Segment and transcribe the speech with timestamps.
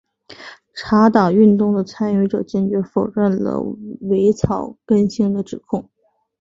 [0.75, 3.61] 茶党运动的参与者坚决否认了
[4.09, 5.91] 伪草根性的指控。